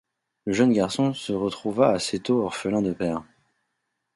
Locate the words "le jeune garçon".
0.45-1.13